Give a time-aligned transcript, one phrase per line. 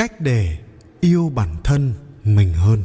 [0.00, 0.58] cách để
[1.00, 1.94] yêu bản thân
[2.24, 2.84] mình hơn.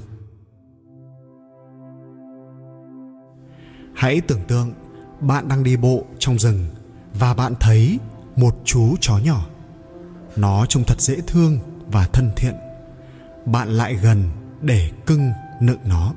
[3.95, 4.73] Hãy tưởng tượng
[5.19, 6.67] bạn đang đi bộ trong rừng
[7.13, 7.99] và bạn thấy
[8.35, 9.45] một chú chó nhỏ.
[10.35, 12.55] Nó trông thật dễ thương và thân thiện.
[13.45, 14.23] Bạn lại gần
[14.61, 16.13] để cưng nựng nó.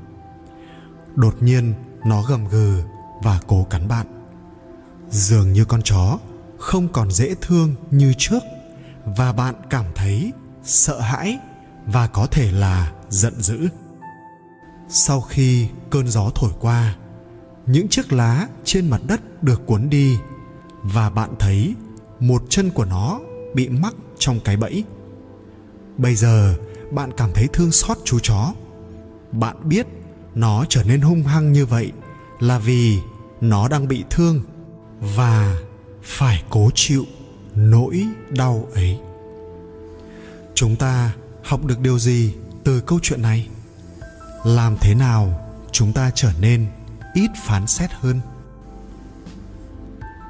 [1.15, 1.75] Đột nhiên,
[2.07, 2.83] nó gầm gừ
[3.23, 4.07] và cố cắn bạn.
[5.11, 6.19] Dường như con chó
[6.59, 8.43] không còn dễ thương như trước
[9.05, 10.33] và bạn cảm thấy
[10.65, 11.39] sợ hãi
[11.87, 13.69] và có thể là giận dữ.
[14.89, 16.97] Sau khi cơn gió thổi qua,
[17.67, 20.19] những chiếc lá trên mặt đất được cuốn đi
[20.83, 21.75] và bạn thấy
[22.21, 23.21] một chân của nó
[23.55, 24.85] bị mắc trong cái bẫy.
[25.97, 26.55] Bây giờ,
[26.91, 28.53] bạn cảm thấy thương xót chú chó.
[29.33, 29.87] Bạn biết
[30.35, 31.93] nó trở nên hung hăng như vậy
[32.41, 32.99] là vì
[33.41, 34.41] nó đang bị thương
[35.01, 35.57] và
[36.03, 37.05] phải cố chịu
[37.55, 38.99] nỗi đau ấy
[40.59, 41.13] chúng ta
[41.45, 43.49] học được điều gì từ câu chuyện này?
[44.45, 46.67] Làm thế nào chúng ta trở nên
[47.15, 48.21] ít phán xét hơn?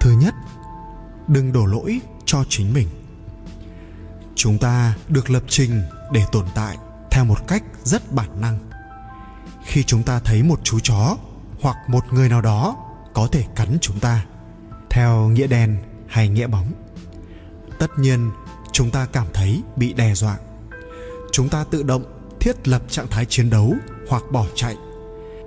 [0.01, 0.35] Thứ nhất,
[1.29, 2.89] đừng đổ lỗi cho chính mình.
[4.35, 6.77] Chúng ta được lập trình để tồn tại
[7.11, 8.59] theo một cách rất bản năng.
[9.65, 11.17] Khi chúng ta thấy một chú chó
[11.61, 12.77] hoặc một người nào đó
[13.15, 14.25] có thể cắn chúng ta,
[14.91, 15.77] theo nghĩa đen
[16.09, 16.73] hay nghĩa bóng,
[17.79, 18.31] tất nhiên
[18.79, 20.37] chúng ta cảm thấy bị đe dọa.
[21.33, 22.05] Chúng ta tự động
[22.41, 23.75] thiết lập trạng thái chiến đấu
[24.09, 24.77] hoặc bỏ chạy.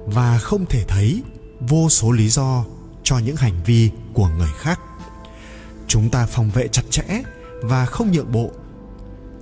[0.05, 1.23] Và không thể thấy
[1.59, 2.65] vô số lý do
[3.03, 4.79] cho những hành vi của người khác.
[5.87, 7.03] Chúng ta phòng vệ chặt chẽ
[7.61, 8.51] và không nhượng bộ.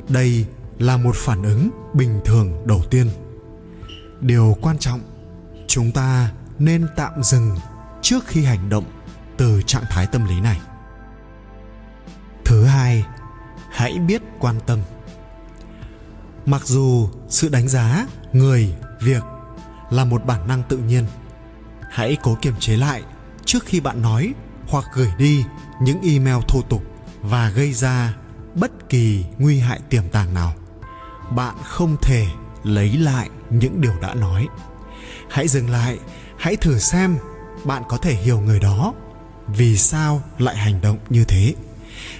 [0.09, 0.45] Đây
[0.79, 3.09] là một phản ứng bình thường đầu tiên.
[4.21, 5.01] Điều quan trọng,
[5.67, 7.57] chúng ta nên tạm dừng
[8.01, 8.85] trước khi hành động
[9.37, 10.59] từ trạng thái tâm lý này
[13.79, 14.79] hãy biết quan tâm.
[16.45, 19.23] Mặc dù sự đánh giá, người, việc
[19.89, 21.05] là một bản năng tự nhiên,
[21.91, 23.03] hãy cố kiềm chế lại
[23.45, 24.33] trước khi bạn nói
[24.67, 25.45] hoặc gửi đi
[25.81, 26.83] những email thô tục
[27.21, 28.15] và gây ra
[28.55, 30.53] bất kỳ nguy hại tiềm tàng nào.
[31.31, 32.27] Bạn không thể
[32.63, 34.47] lấy lại những điều đã nói.
[35.29, 35.99] Hãy dừng lại,
[36.37, 37.17] hãy thử xem
[37.63, 38.93] bạn có thể hiểu người đó
[39.47, 41.55] vì sao lại hành động như thế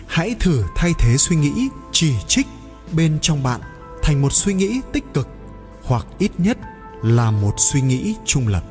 [0.10, 2.48] hãy thử thay thế suy nghĩ, chỉ trích
[2.92, 3.62] bên trong bạn
[4.04, 5.28] thành một suy nghĩ tích cực,
[5.84, 6.58] hoặc ít nhất
[7.04, 8.64] là một suy nghĩ trung lập.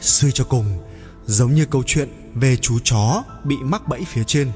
[0.00, 0.78] Suy cho cùng,
[1.26, 4.52] giống như câu chuyện về chú chó bị mắc bẫy phía trên,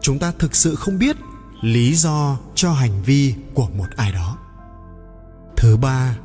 [0.00, 1.16] chúng ta thực sự không biết
[1.60, 4.38] lý do cho hành vi của một ai đó.
[5.56, 6.16] Thứ ba,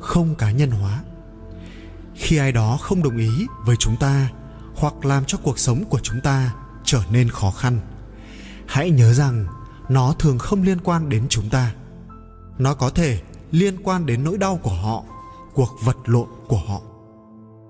[0.00, 1.02] không cá nhân hóa.
[2.14, 3.30] Khi ai đó không đồng ý
[3.64, 4.28] với chúng ta
[4.74, 7.80] hoặc làm cho cuộc sống của chúng ta trở nên khó khăn
[8.66, 9.46] hãy nhớ rằng,
[9.88, 11.74] nó thường không liên quan đến chúng ta.
[12.58, 15.04] Nó có thể liên quan đến nỗi đau của họ,
[15.54, 16.80] cuộc vật lộn của họ.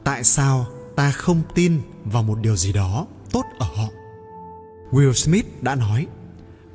[0.04, 3.88] Tại sao ta không tin vào một điều gì đó tốt ở họ?
[4.90, 6.06] Will smith đã nói,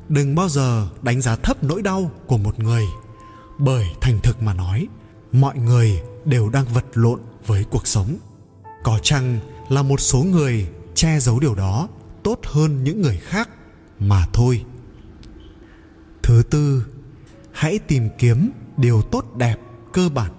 [0.09, 2.85] đừng bao giờ đánh giá thấp nỗi đau của một người,
[3.57, 4.87] bởi thành thực mà nói,
[5.31, 8.17] mọi người đều đang vật lộn với cuộc sống.
[8.83, 9.39] Có chăng
[9.69, 11.87] là một số người che giấu điều đó
[12.23, 13.49] tốt hơn những người khác?
[14.01, 14.65] Mà thôi.
[16.23, 16.85] Thứ tư,
[17.51, 19.55] hãy tìm kiếm điều tốt đẹp
[19.93, 20.31] cơ bản.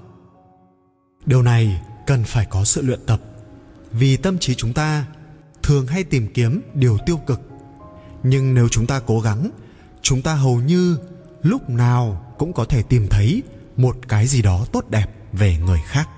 [1.26, 3.20] Điều này cần phải có sự luyện tập,
[3.92, 5.06] vì tâm trí chúng ta
[5.62, 7.40] thường hay tìm kiếm điều tiêu cực.
[8.22, 9.50] Nhưng nếu chúng ta cố gắng,
[10.02, 10.98] chúng ta hầu như
[11.42, 13.42] lúc nào cũng có thể tìm thấy
[13.76, 16.08] một cái gì đó tốt đẹp về người khác.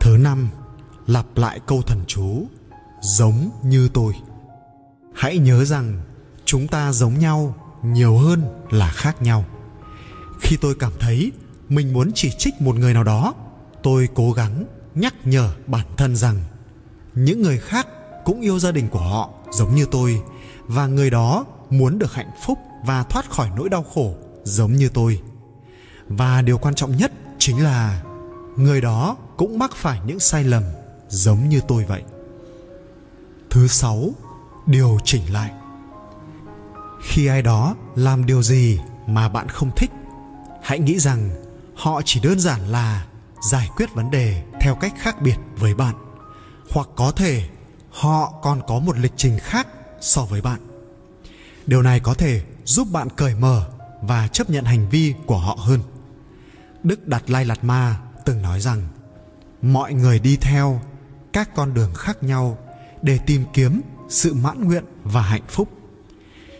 [0.00, 0.48] Thứ năm,
[1.06, 2.46] lặp lại câu thần chú,
[3.00, 4.12] giống như tôi
[5.18, 6.00] hãy nhớ rằng
[6.44, 9.44] chúng ta giống nhau nhiều hơn là khác nhau.
[10.40, 11.32] Khi tôi cảm thấy
[11.68, 13.34] mình muốn chỉ trích một người nào đó,
[13.82, 14.64] tôi cố gắng
[14.94, 16.36] nhắc nhở bản thân rằng
[17.14, 17.86] những người khác
[18.24, 20.22] cũng yêu gia đình của họ giống như tôi
[20.66, 24.14] và người đó muốn được hạnh phúc và thoát khỏi nỗi đau khổ
[24.44, 25.20] giống như tôi.
[26.08, 28.02] Và điều quan trọng nhất chính là
[28.56, 30.62] người đó cũng mắc phải những sai lầm
[31.08, 32.02] giống như tôi vậy.
[33.50, 34.10] Thứ sáu
[34.68, 35.50] điều chỉnh lại.
[37.02, 39.90] Khi ai đó làm điều gì mà bạn không thích,
[40.62, 41.30] hãy nghĩ rằng
[41.76, 43.06] họ chỉ đơn giản là
[43.50, 45.94] giải quyết vấn đề theo cách khác biệt với bạn,
[46.70, 47.48] hoặc có thể
[47.90, 49.68] họ còn có một lịch trình khác
[50.00, 50.60] so với bạn.
[51.66, 53.68] Điều này có thể giúp bạn cởi mở
[54.02, 55.80] và chấp nhận hành vi của họ hơn.
[56.82, 58.88] Đức đạt lai lạt ma từng nói rằng,
[59.62, 60.80] mọi người đi theo
[61.32, 62.58] các con đường khác nhau
[63.02, 65.68] để tìm kiếm sự mãn nguyện và hạnh phúc.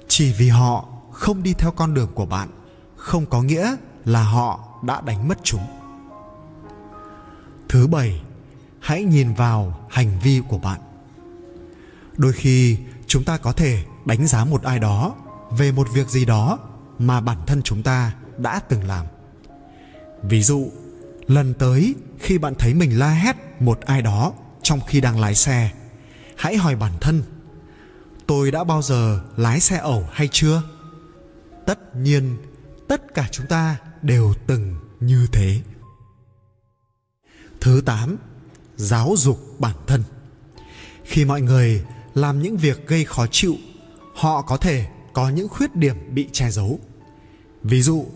[0.08, 2.48] Chỉ vì họ không đi theo con đường của bạn,
[2.96, 5.66] không có nghĩa là họ đã đánh mất chúng.
[7.68, 8.22] Thứ bảy,
[8.80, 10.80] hãy nhìn vào hành vi của bạn.
[12.16, 15.14] Đôi khi chúng ta có thể đánh giá một ai đó
[15.50, 16.58] về một việc gì đó
[16.98, 19.06] mà bản thân chúng ta đã từng làm.
[20.22, 20.70] Ví dụ,
[21.26, 25.34] lần tới khi bạn thấy mình la hét một ai đó trong khi đang lái
[25.34, 25.70] xe,
[26.36, 27.22] hãy hỏi bản thân
[28.28, 30.62] tôi đã bao giờ lái xe ẩu hay chưa?
[31.66, 32.36] Tất nhiên,
[32.88, 35.60] tất cả chúng ta đều từng như thế.
[37.60, 38.16] Thứ tám,
[38.76, 40.02] giáo dục bản thân.
[41.04, 41.84] Khi mọi người
[42.14, 43.56] làm những việc gây khó chịu,
[44.14, 46.78] họ có thể có những khuyết điểm bị che giấu.
[47.62, 48.06] Ví dụ,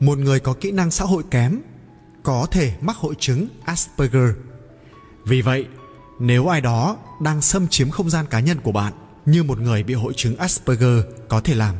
[0.00, 1.60] một người có kỹ năng xã hội kém
[2.22, 4.30] có thể mắc hội chứng asperger.
[5.24, 5.66] Vì vậy,
[6.18, 8.92] nếu ai đó đang xâm chiếm không gian cá nhân của bạn
[9.30, 11.74] như một người bị hội chứng asperger có thể làm.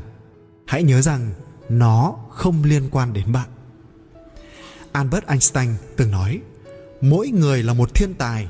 [0.67, 1.33] Hãy nhớ rằng
[1.69, 3.49] nó không liên quan đến bạn.
[4.93, 6.41] Albert einstein từng nói,
[7.01, 8.49] mỗi người là một thiên tài,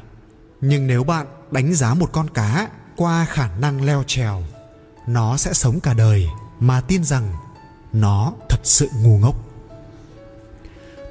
[0.61, 4.43] nhưng nếu bạn đánh giá một con cá qua khả năng leo trèo,
[5.07, 6.27] nó sẽ sống cả đời
[6.61, 7.33] mà tin rằng
[7.93, 9.37] nó thật sự ngu ngốc.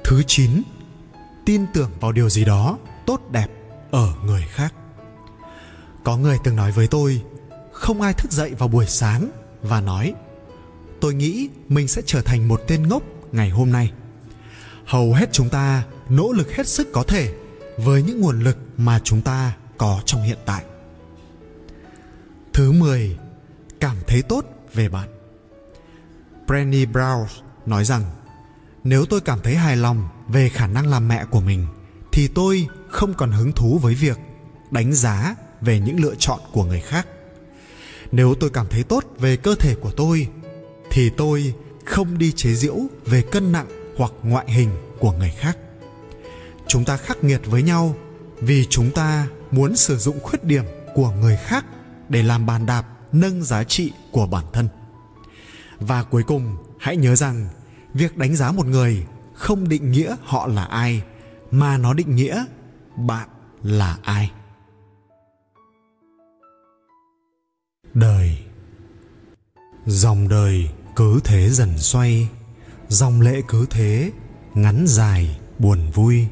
[0.04, 0.62] Thứ chín,
[1.44, 3.46] tin tưởng vào điều gì đó tốt đẹp
[3.90, 4.74] ở người khác.
[6.04, 7.22] Có người từng nói với tôi
[7.80, 9.30] không ai thức dậy vào buổi sáng
[9.62, 10.14] và nói,
[11.00, 13.92] tôi nghĩ mình sẽ trở thành một tên ngốc ngày hôm nay.
[14.84, 17.34] Hầu hết chúng ta nỗ lực hết sức có thể
[17.76, 20.64] với những nguồn lực mà chúng ta có trong hiện tại.
[22.52, 23.18] Thứ 10
[23.80, 24.44] cảm thấy tốt
[24.74, 25.08] về bạn.
[26.46, 27.26] Brené Brown
[27.66, 28.04] nói rằng,
[28.84, 31.66] nếu tôi cảm thấy hài lòng về khả năng làm mẹ của mình,
[32.12, 34.18] thì tôi không còn hứng thú với việc
[34.70, 37.06] đánh giá về những lựa chọn của người khác
[38.12, 40.28] nếu tôi cảm thấy tốt về cơ thể của tôi,
[40.90, 41.54] thì tôi
[41.84, 42.76] không đi chế giễu
[43.06, 43.66] về cân nặng
[43.96, 45.58] hoặc ngoại hình của người khác.
[46.66, 47.94] Chúng ta khắc nghiệt với nhau
[48.40, 50.64] vì chúng ta muốn sử dụng khuyết điểm
[50.94, 51.66] của người khác
[52.08, 54.68] để làm bàn đạp, nâng giá trị của bản thân.
[55.78, 57.48] Và cuối cùng, hãy nhớ rằng
[57.94, 61.02] việc đánh giá một người không định nghĩa họ là ai,
[61.50, 62.44] mà nó định nghĩa
[62.96, 63.28] bạn
[63.62, 64.30] là ai.
[67.94, 68.38] Đời.
[69.86, 72.28] Dòng đời cứ thế dần xoay,
[72.88, 74.10] dòng lệ cứ thế,
[74.54, 76.26] ngắn dài, buồn vui.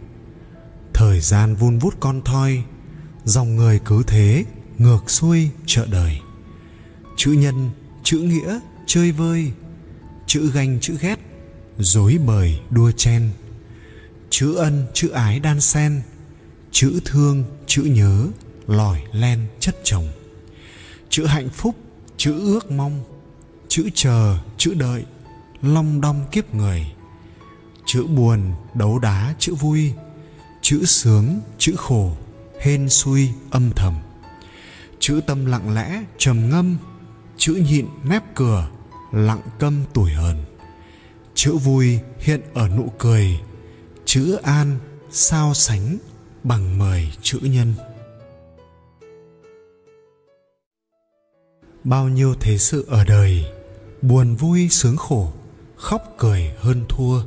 [0.94, 2.64] Thời gian vun vút con thoi,
[3.24, 4.44] dòng người cứ thế,
[4.78, 6.20] ngược xuôi, chợ đời.
[7.16, 7.70] Chữ nhân,
[8.02, 9.52] chữ nghĩa, chơi vơi.
[10.26, 11.16] Chữ ganh, chữ ghét
[11.78, 13.30] dối bời, đua chen.
[14.30, 16.02] Chữ ân, chữ ái đan sen
[16.72, 18.26] chữ thương, chữ nhớ
[18.66, 20.08] lòi len chất chồng
[21.10, 21.74] chữ hạnh phúc,
[22.16, 23.00] chữ ước mong,
[23.68, 25.04] chữ chờ, chữ đợi,
[25.62, 26.92] long đong kiếp người.
[27.86, 28.40] Chữ buồn,
[28.74, 29.92] đấu đá, chữ vui,
[30.62, 32.12] chữ sướng, chữ khổ,
[32.60, 33.94] hên xui, âm thầm.
[34.98, 36.78] Chữ tâm lặng lẽ, trầm ngâm,
[37.36, 38.68] chữ nhịn nép cửa,
[39.12, 40.44] lặng câm tuổi hờn.
[41.34, 43.40] Chữ vui, hiện ở nụ cười,
[44.04, 44.78] chữ an,
[45.10, 45.98] sao sánh,
[46.44, 47.74] bằng mời chữ nhân.
[51.88, 53.46] Bao nhiêu thế sự ở đời,
[54.02, 55.32] buồn vui sướng khổ,
[55.76, 57.22] khóc cười hơn thua.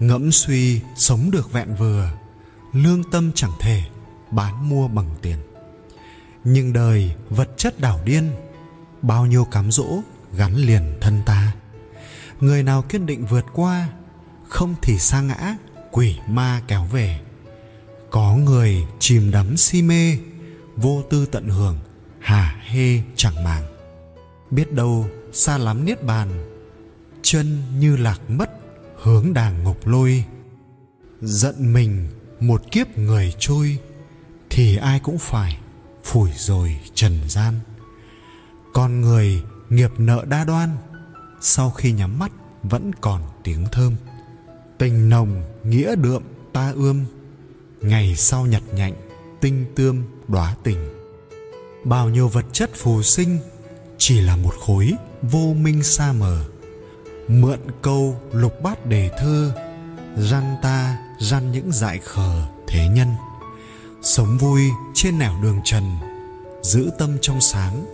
[0.00, 2.10] Ngẫm suy sống được vẹn vừa,
[2.72, 3.82] lương tâm chẳng thể
[4.30, 5.38] bán mua bằng tiền.
[6.44, 8.30] Nhưng đời vật chất đảo điên,
[9.02, 10.00] bao nhiêu cám dỗ
[10.36, 11.52] gắn liền thân ta.
[12.40, 13.88] Người nào kiên định vượt qua,
[14.48, 15.56] không thì sa ngã,
[15.90, 17.20] quỷ ma kéo về.
[18.10, 20.18] Có người chìm đắm si mê,
[20.76, 21.78] vô tư tận hưởng
[22.26, 23.62] hà hê chẳng màng.
[24.50, 26.28] Biết đâu xa lắm niết bàn,
[27.22, 28.50] chân như lạc mất
[29.02, 30.24] hướng đàng ngục lôi.
[31.20, 32.08] Giận mình
[32.40, 33.78] một kiếp người trôi,
[34.50, 35.58] thì ai cũng phải
[36.04, 37.54] phủi rồi trần gian.
[38.72, 40.76] Con người nghiệp nợ đa đoan,
[41.40, 43.96] sau khi nhắm mắt vẫn còn tiếng thơm.
[44.78, 47.04] Tình nồng nghĩa đượm ta ươm,
[47.80, 48.94] ngày sau nhặt nhạnh
[49.40, 50.95] tinh tươm đóa tình
[51.88, 53.38] bao nhiêu vật chất phù sinh
[53.98, 56.44] chỉ là một khối vô minh xa mờ.
[57.28, 59.52] Mượn câu lục bát đề thơ,
[60.16, 63.08] răn ta răn những dại khờ thế nhân.
[64.02, 64.62] Sống vui
[64.94, 65.96] trên nẻo đường trần,
[66.62, 67.86] giữ tâm trong sáng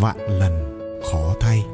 [0.00, 0.78] vạn lần
[1.10, 1.64] khó thay.